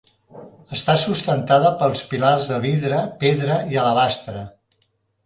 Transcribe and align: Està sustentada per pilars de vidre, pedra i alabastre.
Està 0.77 0.93
sustentada 1.01 1.71
per 1.81 1.89
pilars 2.13 2.47
de 2.53 2.57
vidre, 2.63 3.03
pedra 3.25 3.59
i 3.75 3.79
alabastre. 3.83 4.43